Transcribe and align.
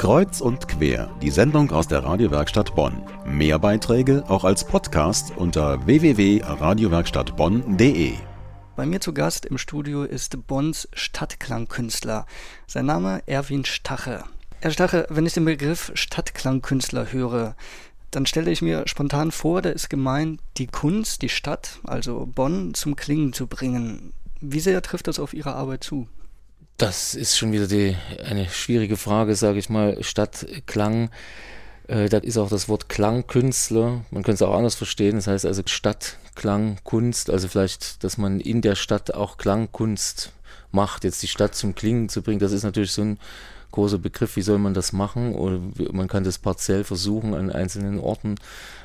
Kreuz 0.00 0.40
und 0.40 0.66
quer, 0.66 1.14
die 1.20 1.28
Sendung 1.28 1.70
aus 1.72 1.86
der 1.86 2.02
Radiowerkstatt 2.02 2.74
Bonn. 2.74 3.02
Mehr 3.26 3.58
Beiträge 3.58 4.24
auch 4.28 4.44
als 4.44 4.64
Podcast 4.64 5.34
unter 5.36 5.84
www.radiowerkstattbonn.de. 5.84 8.14
Bei 8.76 8.86
mir 8.86 9.02
zu 9.02 9.12
Gast 9.12 9.44
im 9.44 9.58
Studio 9.58 10.04
ist 10.04 10.46
Bonns 10.46 10.88
Stadtklangkünstler. 10.94 12.24
Sein 12.66 12.86
Name 12.86 13.20
Erwin 13.26 13.66
Stache. 13.66 14.24
Herr 14.60 14.70
Stache, 14.70 15.06
wenn 15.10 15.26
ich 15.26 15.34
den 15.34 15.44
Begriff 15.44 15.92
Stadtklangkünstler 15.92 17.12
höre, 17.12 17.54
dann 18.10 18.24
stelle 18.24 18.50
ich 18.50 18.62
mir 18.62 18.84
spontan 18.86 19.30
vor, 19.30 19.60
da 19.60 19.68
ist 19.68 19.90
gemeint, 19.90 20.40
die 20.56 20.68
Kunst, 20.68 21.20
die 21.20 21.28
Stadt, 21.28 21.78
also 21.84 22.24
Bonn, 22.24 22.72
zum 22.72 22.96
Klingen 22.96 23.34
zu 23.34 23.46
bringen. 23.46 24.14
Wie 24.40 24.60
sehr 24.60 24.80
trifft 24.80 25.08
das 25.08 25.18
auf 25.18 25.34
Ihre 25.34 25.56
Arbeit 25.56 25.84
zu? 25.84 26.08
Das 26.80 27.14
ist 27.14 27.36
schon 27.36 27.52
wieder 27.52 27.66
die, 27.66 27.94
eine 28.24 28.48
schwierige 28.48 28.96
Frage, 28.96 29.34
sage 29.34 29.58
ich 29.58 29.68
mal. 29.68 30.02
Stadtklang, 30.02 31.10
äh, 31.88 32.08
das 32.08 32.24
ist 32.24 32.38
auch 32.38 32.48
das 32.48 32.70
Wort 32.70 32.88
Klangkünstler. 32.88 34.00
Man 34.10 34.22
könnte 34.22 34.42
es 34.42 34.48
auch 34.48 34.56
anders 34.56 34.76
verstehen. 34.76 35.16
Das 35.16 35.26
heißt 35.26 35.44
also 35.44 35.60
Stadtklangkunst, 35.66 37.28
also 37.28 37.48
vielleicht, 37.48 38.02
dass 38.02 38.16
man 38.16 38.40
in 38.40 38.62
der 38.62 38.76
Stadt 38.76 39.12
auch 39.12 39.36
Klangkunst 39.36 40.32
macht, 40.72 41.04
jetzt 41.04 41.22
die 41.22 41.28
Stadt 41.28 41.54
zum 41.54 41.74
Klingen 41.74 42.08
zu 42.08 42.22
bringen. 42.22 42.40
Das 42.40 42.52
ist 42.52 42.62
natürlich 42.62 42.92
so 42.92 43.02
ein 43.02 43.18
großer 43.72 43.98
Begriff. 43.98 44.36
Wie 44.36 44.42
soll 44.42 44.56
man 44.56 44.72
das 44.72 44.94
machen? 44.94 45.34
Oder 45.34 45.60
man 45.92 46.08
kann 46.08 46.24
das 46.24 46.38
partiell 46.38 46.84
versuchen 46.84 47.34
an 47.34 47.52
einzelnen 47.52 47.98
Orten. 47.98 48.36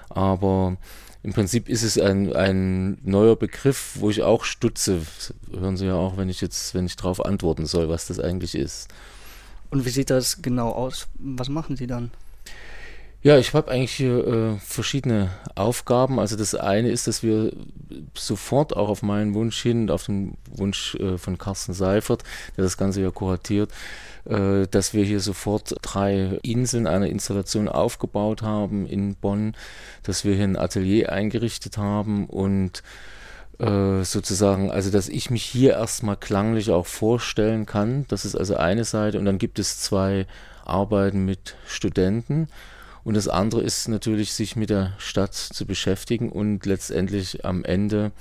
Aber 0.10 0.76
im 1.26 1.34
Prinzip 1.34 1.70
ist 1.70 1.82
es 1.82 1.98
ein, 1.98 2.32
ein 2.34 3.00
neuer 3.02 3.36
Begriff, 3.36 3.98
wo 4.00 4.12
ich 4.12 4.22
auch 4.22 4.44
stutze. 4.44 5.02
Hören 5.52 5.76
Sie 5.76 5.88
ja 5.88 5.96
auch, 5.96 6.18
wenn 6.18 6.30
ich 6.30 6.40
jetzt, 6.40 6.76
wenn 6.76 6.86
ich 6.86 6.98
darauf 6.98 7.26
antworten 7.26 7.66
soll, 7.66 7.90
was 7.90 8.06
das 8.06 8.20
eigentlich 8.20 8.54
ist. 8.54 8.90
Und 9.72 9.86
wie 9.86 9.90
sieht 9.90 10.12
das 10.12 10.44
genau 10.44 10.70
aus? 10.70 11.08
Was 11.16 11.50
machen 11.50 11.78
Sie 11.78 11.88
dann? 11.88 12.12
Ja, 13.26 13.40
ich 13.40 13.56
habe 13.56 13.72
eigentlich 13.72 14.00
äh, 14.02 14.56
verschiedene 14.60 15.32
Aufgaben. 15.56 16.20
Also 16.20 16.36
das 16.36 16.54
eine 16.54 16.90
ist, 16.90 17.08
dass 17.08 17.24
wir 17.24 17.54
sofort 18.14 18.76
auch 18.78 18.88
auf 18.88 19.02
meinen 19.02 19.34
Wunsch 19.34 19.60
hin, 19.64 19.90
auf 19.90 20.06
den 20.06 20.38
Wunsch 20.52 20.94
äh, 21.00 21.18
von 21.18 21.40
Carsten 21.40 21.74
Seifert, 21.74 22.22
der 22.56 22.66
das 22.66 22.78
Ganze 22.78 23.02
ja 23.02 23.10
kuratiert, 23.10 23.72
äh, 24.26 24.68
dass 24.68 24.94
wir 24.94 25.04
hier 25.04 25.22
sofort 25.22 25.76
drei 25.82 26.38
Inseln 26.44 26.86
einer 26.86 27.08
Installation 27.08 27.68
aufgebaut 27.68 28.44
haben 28.44 28.86
in 28.86 29.16
Bonn, 29.16 29.56
dass 30.04 30.24
wir 30.24 30.36
hier 30.36 30.44
ein 30.44 30.56
Atelier 30.56 31.12
eingerichtet 31.12 31.80
haben 31.80 32.28
und 32.28 32.84
äh, 33.58 34.04
sozusagen, 34.04 34.70
also 34.70 34.92
dass 34.92 35.10
ich 35.10 35.32
mich 35.32 35.44
hier 35.44 35.72
erstmal 35.72 36.18
klanglich 36.18 36.70
auch 36.70 36.86
vorstellen 36.86 37.66
kann. 37.66 38.06
Das 38.08 38.24
ist 38.24 38.36
also 38.36 38.56
eine 38.56 38.84
Seite 38.84 39.18
und 39.18 39.26
dann 39.26 39.40
gibt 39.40 39.58
es 39.58 39.80
zwei 39.80 40.28
Arbeiten 40.64 41.26
mit 41.26 41.56
Studenten. 41.66 42.50
Und 43.06 43.14
das 43.14 43.28
andere 43.28 43.62
ist 43.62 43.88
natürlich, 43.88 44.34
sich 44.34 44.56
mit 44.56 44.72
der 44.72 44.94
Stadt 44.98 45.36
zu 45.36 45.68
beschäftigen 45.68 46.30
und 46.32 46.66
letztendlich 46.66 47.46
am 47.46 47.64
Ende 47.64 48.12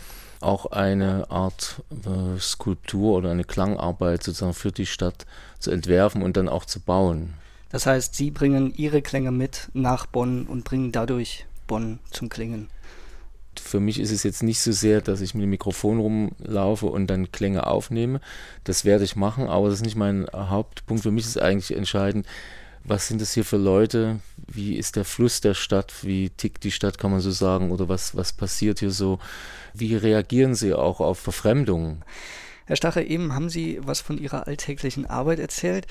auch 0.40 0.66
eine 0.66 1.30
Art 1.30 1.82
äh, 2.04 2.38
Skulptur 2.38 3.16
oder 3.16 3.30
eine 3.30 3.44
Klangarbeit 3.44 4.22
sozusagen 4.22 4.52
für 4.52 4.72
die 4.72 4.84
Stadt 4.84 5.24
zu 5.58 5.70
entwerfen 5.70 6.22
und 6.22 6.36
dann 6.36 6.50
auch 6.50 6.66
zu 6.66 6.80
bauen. 6.80 7.32
Das 7.70 7.86
heißt, 7.86 8.14
Sie 8.14 8.30
bringen 8.30 8.74
Ihre 8.77 9.00
Klänge 9.00 9.32
mit 9.32 9.70
nach 9.72 10.05
Bonn 10.05 10.44
und 10.44 10.64
bringen 10.64 10.92
dadurch 10.92 11.46
Bonn 11.66 11.98
zum 12.10 12.28
Klingen. 12.28 12.68
Für 13.58 13.80
mich 13.80 13.98
ist 13.98 14.10
es 14.10 14.22
jetzt 14.22 14.42
nicht 14.42 14.60
so 14.60 14.72
sehr, 14.72 15.00
dass 15.00 15.22
ich 15.22 15.32
mit 15.32 15.44
dem 15.44 15.50
Mikrofon 15.50 15.98
rumlaufe 15.98 16.86
und 16.86 17.06
dann 17.06 17.32
Klänge 17.32 17.66
aufnehme. 17.66 18.20
Das 18.64 18.84
werde 18.84 19.05
ich 19.05 19.16
machen, 19.16 19.46
aber 19.48 19.68
das 19.68 19.78
ist 19.78 19.84
nicht 19.84 19.96
mein 19.96 20.27
Hauptpunkt. 20.34 21.05
Für 21.05 21.10
mich 21.10 21.24
ist 21.24 21.40
eigentlich 21.40 21.74
entscheidend, 21.74 22.27
was 22.84 23.08
sind 23.08 23.20
das 23.20 23.32
hier 23.32 23.44
für 23.44 23.56
Leute? 23.56 24.20
Wie 24.46 24.77
ist 24.77 24.96
der 24.96 25.04
Fluss 25.04 25.40
der 25.40 25.54
Stadt? 25.54 25.92
Wie 26.02 26.30
tickt 26.30 26.64
die 26.64 26.70
Stadt, 26.70 26.98
kann 26.98 27.10
man 27.10 27.20
so 27.20 27.30
sagen? 27.30 27.70
Oder 27.70 27.88
was, 27.88 28.14
was 28.14 28.32
passiert 28.32 28.80
hier 28.80 28.90
so? 28.90 29.18
Wie 29.72 29.96
reagieren 29.96 30.55
sie 30.55 30.74
auch 30.74 31.00
auf 31.00 31.18
Verfremdungen? 31.18 32.05
Herr 32.67 32.77
Stache, 32.77 33.02
eben 33.02 33.34
haben 33.34 33.50
Sie 33.50 33.78
was 33.83 34.00
von 34.00 34.17
Ihrer 34.17 34.46
alltäglichen 34.46 35.05
Arbeit 35.05 35.39
erzählt. 35.39 35.86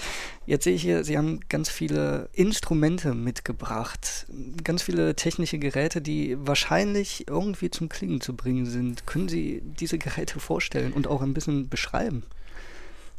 Jetzt 0.48 0.64
sehe 0.64 0.74
ich 0.74 0.82
hier, 0.82 1.04
Sie 1.04 1.20
haben 1.20 1.42
ganz 1.48 1.70
viele 1.70 2.30
Instrumente 2.34 3.14
mitgebracht, 3.14 4.26
ganz 4.64 4.82
viele 4.82 5.16
technische 5.16 5.60
Geräte, 5.60 6.02
die 6.02 6.36
wahrscheinlich 6.40 7.28
irgendwie 7.28 7.70
zum 7.70 7.90
Klingen 7.90 8.22
zu 8.22 8.36
bringen 8.36 8.66
sind. 8.66 9.06
Können 9.06 9.30
Sie 9.30 9.62
diese 9.64 10.00
Geräte 10.00 10.40
vorstellen 10.40 10.94
und 10.94 11.06
auch 11.06 11.22
ein 11.22 11.36
bisschen 11.36 11.70
beschreiben? 11.70 12.24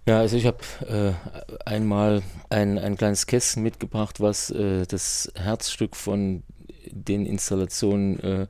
Ja, 0.06 0.18
also 0.18 0.36
ich 0.36 0.44
habe 0.44 0.58
äh, 0.86 1.58
einmal 1.64 2.22
ein, 2.50 2.78
ein 2.78 2.96
kleines 2.96 3.26
Kästchen 3.26 3.62
mitgebracht, 3.62 4.20
was 4.20 4.50
äh, 4.50 4.84
das 4.86 5.32
Herzstück 5.34 5.96
von 5.96 6.42
den 6.90 7.24
Installationen 7.24 8.20
äh, 8.20 8.46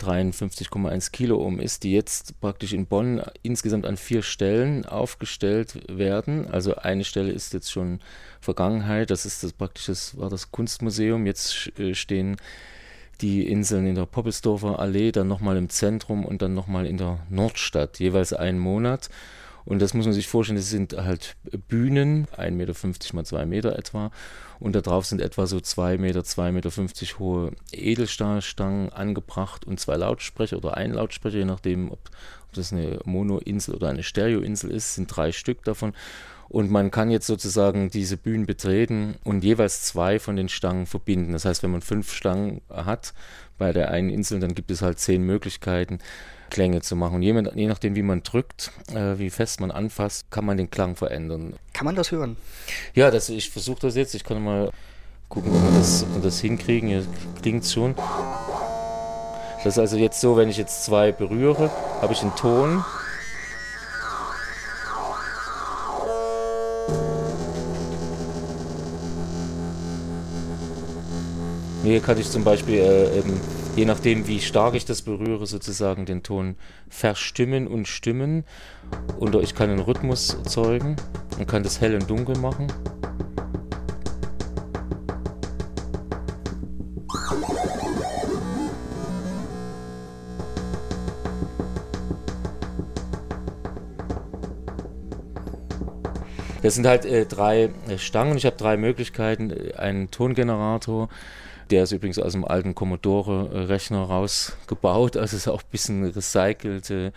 53,1 0.00 1.10
Kilo 1.10 1.36
um 1.36 1.58
ist, 1.58 1.82
die 1.82 1.92
jetzt 1.92 2.40
praktisch 2.40 2.72
in 2.72 2.86
Bonn 2.86 3.22
insgesamt 3.42 3.86
an 3.86 3.96
vier 3.96 4.22
Stellen 4.22 4.86
aufgestellt 4.86 5.80
werden. 5.88 6.48
Also 6.48 6.76
eine 6.76 7.04
Stelle 7.04 7.32
ist 7.32 7.52
jetzt 7.52 7.72
schon 7.72 7.98
Vergangenheit, 8.40 9.10
das 9.10 9.26
ist 9.26 9.42
das 9.42 9.52
praktisch 9.52 9.86
das 9.86 10.16
war 10.16 10.30
das 10.30 10.52
Kunstmuseum. 10.52 11.26
Jetzt 11.26 11.76
äh, 11.76 11.94
stehen 11.94 12.36
die 13.20 13.48
Inseln 13.48 13.86
in 13.86 13.96
der 13.96 14.06
Poppelsdorfer 14.06 14.78
Allee, 14.78 15.10
dann 15.10 15.26
nochmal 15.26 15.56
im 15.56 15.70
Zentrum 15.70 16.24
und 16.24 16.40
dann 16.40 16.54
nochmal 16.54 16.86
in 16.86 16.98
der 16.98 17.18
Nordstadt, 17.30 17.98
jeweils 17.98 18.32
einen 18.32 18.60
Monat. 18.60 19.08
Und 19.64 19.80
das 19.80 19.94
muss 19.94 20.04
man 20.04 20.12
sich 20.12 20.28
vorstellen, 20.28 20.58
das 20.58 20.68
sind 20.68 20.92
halt 20.92 21.36
Bühnen, 21.68 22.26
1,50 22.36 22.50
Meter 22.50 22.74
mal 23.14 23.24
2 23.24 23.46
Meter 23.46 23.78
etwa. 23.78 24.10
Und 24.60 24.74
da 24.74 24.80
drauf 24.80 25.06
sind 25.06 25.20
etwa 25.20 25.46
so 25.46 25.60
2 25.60 25.98
Meter, 25.98 26.20
2,50 26.20 26.50
Meter 26.52 27.18
hohe 27.18 27.52
Edelstahlstangen 27.72 28.92
angebracht 28.92 29.64
und 29.64 29.80
zwei 29.80 29.96
Lautsprecher 29.96 30.58
oder 30.58 30.76
ein 30.76 30.92
Lautsprecher, 30.92 31.38
je 31.38 31.44
nachdem, 31.44 31.90
ob, 31.90 32.00
ob 32.46 32.52
das 32.52 32.72
eine 32.72 32.98
Mono-Insel 33.04 33.74
oder 33.74 33.88
eine 33.88 34.02
Stereo-Insel 34.02 34.70
ist, 34.70 34.94
sind 34.94 35.06
drei 35.14 35.32
Stück 35.32 35.64
davon. 35.64 35.94
Und 36.48 36.70
man 36.70 36.90
kann 36.90 37.10
jetzt 37.10 37.26
sozusagen 37.26 37.90
diese 37.90 38.16
Bühnen 38.16 38.46
betreten 38.46 39.16
und 39.24 39.44
jeweils 39.44 39.82
zwei 39.82 40.18
von 40.18 40.36
den 40.36 40.48
Stangen 40.48 40.86
verbinden. 40.86 41.32
Das 41.32 41.44
heißt, 41.44 41.62
wenn 41.62 41.70
man 41.70 41.80
fünf 41.80 42.12
Stangen 42.12 42.60
hat 42.68 43.14
bei 43.58 43.72
der 43.72 43.90
einen 43.90 44.10
Insel, 44.10 44.40
dann 44.40 44.54
gibt 44.54 44.70
es 44.70 44.82
halt 44.82 44.98
zehn 44.98 45.22
Möglichkeiten, 45.22 45.98
Klänge 46.50 46.82
zu 46.82 46.96
machen. 46.96 47.16
Und 47.16 47.22
je, 47.22 47.32
je 47.54 47.66
nachdem, 47.66 47.96
wie 47.96 48.02
man 48.02 48.22
drückt, 48.22 48.70
äh, 48.92 49.18
wie 49.18 49.30
fest 49.30 49.60
man 49.60 49.70
anfasst, 49.70 50.30
kann 50.30 50.44
man 50.44 50.56
den 50.56 50.70
Klang 50.70 50.96
verändern. 50.96 51.54
Kann 51.72 51.84
man 51.86 51.96
das 51.96 52.12
hören? 52.12 52.36
Ja, 52.94 53.10
das, 53.10 53.28
ich 53.28 53.50
versuche 53.50 53.80
das 53.80 53.96
jetzt. 53.96 54.14
Ich 54.14 54.24
kann 54.24 54.42
mal 54.42 54.70
gucken, 55.28 55.52
ob 55.52 55.62
wir 55.62 55.78
das, 55.78 56.04
ob 56.04 56.14
wir 56.14 56.22
das 56.22 56.40
hinkriegen. 56.40 56.88
Hier 56.88 57.04
klingt 57.42 57.64
es 57.64 57.72
schon. 57.72 57.94
Das 59.64 59.74
ist 59.74 59.78
also 59.78 59.96
jetzt 59.96 60.20
so, 60.20 60.36
wenn 60.36 60.50
ich 60.50 60.58
jetzt 60.58 60.84
zwei 60.84 61.10
berühre, 61.10 61.70
habe 62.02 62.12
ich 62.12 62.20
einen 62.20 62.36
Ton. 62.36 62.84
Hier 71.84 72.00
kann 72.00 72.18
ich 72.18 72.30
zum 72.30 72.44
Beispiel 72.44 72.78
äh, 72.78 73.18
eben 73.18 73.38
je 73.76 73.84
nachdem, 73.84 74.26
wie 74.26 74.40
stark 74.40 74.74
ich 74.74 74.86
das 74.86 75.02
berühre, 75.02 75.46
sozusagen 75.46 76.06
den 76.06 76.22
Ton 76.22 76.56
verstimmen 76.88 77.66
und 77.66 77.86
stimmen. 77.86 78.44
Oder 79.18 79.40
ich 79.40 79.54
kann 79.54 79.68
einen 79.68 79.80
Rhythmus 79.80 80.32
erzeugen 80.32 80.96
und 81.38 81.46
kann 81.46 81.62
das 81.62 81.82
hell 81.82 81.94
und 81.94 82.08
dunkel 82.08 82.38
machen. 82.38 82.68
Das 96.62 96.76
sind 96.76 96.86
halt 96.86 97.04
äh, 97.04 97.26
drei 97.26 97.68
äh, 97.88 97.98
Stangen. 97.98 98.38
Ich 98.38 98.46
habe 98.46 98.56
drei 98.56 98.78
Möglichkeiten. 98.78 99.50
Äh, 99.50 99.74
einen 99.74 100.10
Tongenerator, 100.10 101.10
der 101.70 101.84
ist 101.84 101.92
übrigens 101.92 102.18
aus 102.18 102.32
dem 102.32 102.44
alten 102.44 102.74
Commodore-Rechner 102.74 104.02
rausgebaut, 104.02 105.16
also 105.16 105.36
ist 105.36 105.48
auch 105.48 105.62
ein 105.62 105.70
bisschen 105.70 106.04
recycelte 106.04 107.12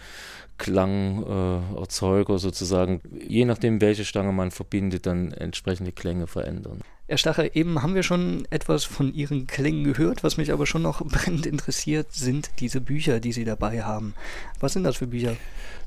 Klangerzeuger 0.58 2.36
äh, 2.36 2.40
sozusagen. 2.40 3.02
Je 3.28 3.46
nachdem, 3.46 3.80
welche 3.80 4.06
Stange 4.06 4.32
man 4.32 4.52
verbindet, 4.52 5.06
dann 5.06 5.32
entsprechende 5.32 5.92
Klänge 5.92 6.28
verändern. 6.28 6.82
Herr 7.08 7.18
Stacher, 7.18 7.56
eben 7.56 7.82
haben 7.84 7.96
wir 7.96 8.04
schon 8.04 8.46
etwas 8.50 8.84
von 8.84 9.14
Ihren 9.14 9.48
Klängen 9.48 9.84
gehört. 9.84 10.24
Was 10.24 10.38
mich 10.38 10.52
aber 10.52 10.66
schon 10.66 10.82
noch 10.82 11.02
brennend 11.06 11.46
interessiert, 11.46 12.12
sind 12.12 12.50
diese 12.60 12.82
Bücher, 12.82 13.20
die 13.20 13.32
Sie 13.32 13.46
dabei 13.46 13.84
haben. 13.84 14.14
Was 14.60 14.74
sind 14.74 14.84
das 14.84 14.98
für 14.98 15.08
Bücher? 15.08 15.36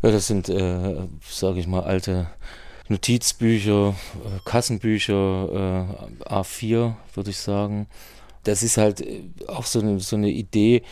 Ja, 0.03 0.11
das 0.13 0.29
sind, 0.29 0.49
äh, 0.49 0.97
sage 1.29 1.61
ich 1.61 1.67
mal, 1.67 1.83
alte 1.83 2.29
Notizbücher, 2.89 3.89
äh, 3.89 4.39
Kassenbücher, 4.45 5.87
äh, 6.23 6.33
A4, 6.33 6.95
würde 7.15 7.31
ich 7.31 7.39
sagen 7.39 7.87
das 8.45 8.63
ist 8.63 8.77
halt 8.77 9.01
äh, 9.01 9.23
auch 9.47 9.65
so 9.65 9.81
eine, 9.81 10.01
so 10.01 10.17
eine 10.17 10.31
Idee, 10.31 10.83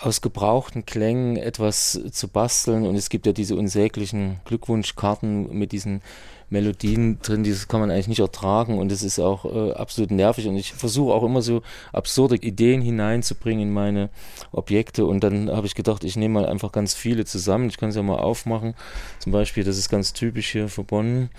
aus 0.00 0.22
gebrauchten 0.22 0.86
Klängen 0.86 1.36
etwas 1.36 2.00
zu 2.10 2.28
basteln. 2.28 2.86
Und 2.86 2.96
es 2.96 3.10
gibt 3.10 3.26
ja 3.26 3.32
diese 3.32 3.56
unsäglichen 3.56 4.40
Glückwunschkarten 4.44 5.56
mit 5.56 5.72
diesen 5.72 6.02
Melodien 6.48 7.18
drin, 7.22 7.42
das 7.42 7.66
kann 7.66 7.80
man 7.80 7.90
eigentlich 7.90 8.06
nicht 8.06 8.20
ertragen 8.20 8.78
und 8.78 8.92
es 8.92 9.02
ist 9.02 9.18
auch 9.18 9.44
äh, 9.44 9.72
absolut 9.72 10.12
nervig. 10.12 10.46
Und 10.46 10.56
ich 10.56 10.72
versuche 10.72 11.12
auch 11.12 11.24
immer 11.24 11.42
so 11.42 11.62
absurde 11.92 12.36
Ideen 12.36 12.80
hineinzubringen 12.80 13.68
in 13.68 13.74
meine 13.74 14.10
Objekte. 14.52 15.06
Und 15.06 15.24
dann 15.24 15.50
habe 15.50 15.66
ich 15.66 15.74
gedacht, 15.74 16.04
ich 16.04 16.16
nehme 16.16 16.40
mal 16.40 16.46
einfach 16.46 16.70
ganz 16.70 16.94
viele 16.94 17.24
zusammen. 17.24 17.68
Ich 17.68 17.78
kann 17.78 17.88
es 17.88 17.96
ja 17.96 18.02
mal 18.02 18.18
aufmachen. 18.18 18.74
Zum 19.18 19.32
Beispiel, 19.32 19.64
das 19.64 19.76
ist 19.76 19.88
ganz 19.88 20.12
typisch 20.12 20.50
hier 20.52 20.68
für 20.68 20.84
Bonn. 20.84 21.30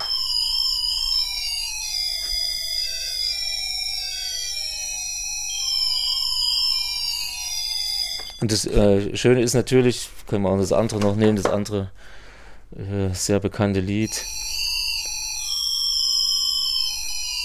Und 8.39 8.51
das 8.51 8.65
äh, 8.65 9.15
Schöne 9.15 9.41
ist 9.41 9.53
natürlich, 9.53 10.09
können 10.27 10.43
wir 10.43 10.49
auch 10.49 10.57
das 10.57 10.71
andere 10.71 10.99
noch 10.99 11.15
nehmen, 11.15 11.37
das 11.37 11.47
andere 11.47 11.91
äh, 12.75 13.13
sehr 13.13 13.39
bekannte 13.39 13.79
Lied. 13.79 14.11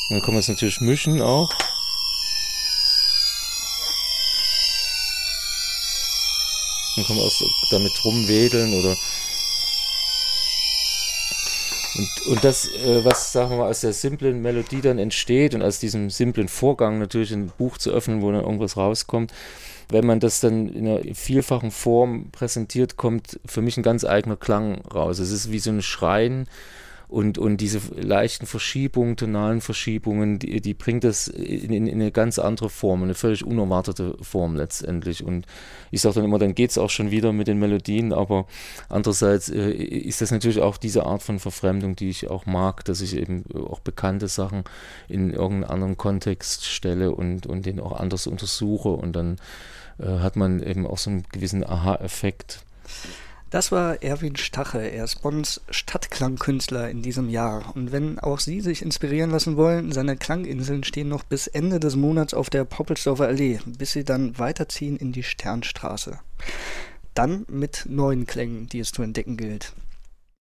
Und 0.08 0.16
dann 0.16 0.22
kann 0.22 0.34
man 0.34 0.40
es 0.40 0.48
natürlich 0.48 0.80
mischen 0.80 1.22
auch. 1.22 1.50
Dann 6.96 7.06
kann 7.06 7.16
man 7.16 7.24
auch 7.24 7.70
damit 7.70 8.04
rumwedeln 8.04 8.74
oder 8.74 8.96
und, 11.94 12.26
und 12.26 12.44
das, 12.44 12.68
äh, 12.68 13.04
was 13.04 13.32
sagen 13.32 13.50
wir 13.50 13.58
mal, 13.58 13.70
aus 13.70 13.80
der 13.80 13.92
simplen 13.92 14.40
Melodie 14.40 14.80
dann 14.80 14.98
entsteht 14.98 15.54
und 15.54 15.62
aus 15.62 15.78
diesem 15.78 16.08
simplen 16.08 16.48
Vorgang 16.48 16.98
natürlich 16.98 17.32
ein 17.32 17.48
Buch 17.48 17.76
zu 17.76 17.90
öffnen, 17.90 18.22
wo 18.22 18.32
dann 18.32 18.42
irgendwas 18.42 18.76
rauskommt, 18.76 19.32
wenn 19.88 20.06
man 20.06 20.20
das 20.20 20.40
dann 20.40 20.68
in 20.68 20.86
einer 20.86 21.14
vielfachen 21.14 21.70
Form 21.70 22.30
präsentiert, 22.32 22.96
kommt 22.96 23.40
für 23.44 23.62
mich 23.62 23.76
ein 23.76 23.82
ganz 23.82 24.04
eigener 24.04 24.36
Klang 24.36 24.80
raus. 24.86 25.18
Es 25.18 25.30
ist 25.30 25.50
wie 25.50 25.58
so 25.58 25.70
ein 25.70 25.82
Schreien 25.82 26.46
und, 27.12 27.36
und 27.36 27.58
diese 27.58 27.80
leichten 27.94 28.46
Verschiebungen, 28.46 29.16
tonalen 29.16 29.60
Verschiebungen, 29.60 30.38
die, 30.38 30.62
die 30.62 30.72
bringt 30.72 31.04
das 31.04 31.28
in, 31.28 31.72
in, 31.72 31.86
in, 31.86 32.00
eine 32.00 32.10
ganz 32.10 32.38
andere 32.38 32.70
Form, 32.70 33.02
eine 33.02 33.14
völlig 33.14 33.44
unerwartete 33.44 34.16
Form 34.22 34.56
letztendlich. 34.56 35.22
Und 35.22 35.46
ich 35.90 36.00
sage 36.00 36.16
dann 36.16 36.24
immer, 36.24 36.38
dann 36.38 36.54
geht 36.54 36.70
es 36.70 36.78
auch 36.78 36.88
schon 36.88 37.10
wieder 37.10 37.34
mit 37.34 37.48
den 37.48 37.58
Melodien, 37.58 38.14
aber 38.14 38.46
andererseits 38.88 39.50
äh, 39.50 39.72
ist 39.72 40.22
das 40.22 40.30
natürlich 40.30 40.60
auch 40.60 40.78
diese 40.78 41.04
Art 41.04 41.22
von 41.22 41.38
Verfremdung, 41.38 41.96
die 41.96 42.08
ich 42.08 42.30
auch 42.30 42.46
mag, 42.46 42.82
dass 42.86 43.02
ich 43.02 43.14
eben 43.14 43.44
auch 43.54 43.80
bekannte 43.80 44.28
Sachen 44.28 44.64
in 45.08 45.34
irgendeinen 45.34 45.70
anderen 45.70 45.96
Kontext 45.98 46.64
stelle 46.64 47.12
und, 47.12 47.46
und 47.46 47.66
den 47.66 47.78
auch 47.78 47.92
anders 47.92 48.26
untersuche 48.26 48.88
und 48.88 49.14
dann 49.14 49.36
äh, 49.98 50.06
hat 50.06 50.36
man 50.36 50.62
eben 50.62 50.86
auch 50.86 50.98
so 50.98 51.10
einen 51.10 51.24
gewissen 51.30 51.62
Aha-Effekt. 51.62 52.64
Das 53.52 53.70
war 53.70 54.02
Erwin 54.02 54.36
Stache. 54.36 54.78
Er 54.78 55.04
ist 55.04 55.20
Bonns 55.20 55.60
Stadtklangkünstler 55.68 56.88
in 56.88 57.02
diesem 57.02 57.28
Jahr. 57.28 57.76
Und 57.76 57.92
wenn 57.92 58.18
auch 58.18 58.40
Sie 58.40 58.62
sich 58.62 58.80
inspirieren 58.80 59.28
lassen 59.28 59.58
wollen, 59.58 59.92
seine 59.92 60.16
Klanginseln 60.16 60.84
stehen 60.84 61.10
noch 61.10 61.22
bis 61.22 61.48
Ende 61.48 61.78
des 61.78 61.94
Monats 61.94 62.32
auf 62.32 62.48
der 62.48 62.64
Poppelsdorfer 62.64 63.26
Allee, 63.26 63.60
bis 63.66 63.92
sie 63.92 64.04
dann 64.04 64.38
weiterziehen 64.38 64.96
in 64.96 65.12
die 65.12 65.22
Sternstraße. 65.22 66.18
Dann 67.12 67.44
mit 67.46 67.84
neuen 67.90 68.24
Klängen, 68.24 68.68
die 68.68 68.80
es 68.80 68.90
zu 68.90 69.02
entdecken 69.02 69.36
gilt. 69.36 69.74